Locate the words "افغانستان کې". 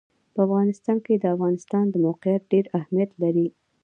0.47-1.13